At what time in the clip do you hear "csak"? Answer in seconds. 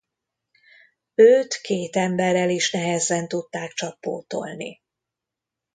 3.71-3.99